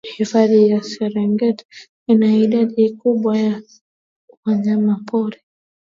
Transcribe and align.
hifadhi 0.17 0.69
ya 0.69 0.83
serengeti 0.83 1.65
ina 2.07 2.35
idadi 2.37 2.89
kubwa 2.97 3.37
ya 3.37 3.61
wanyamapori 4.45 5.37